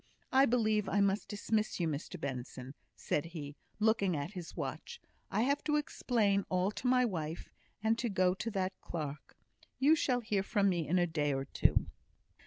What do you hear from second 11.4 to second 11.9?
two."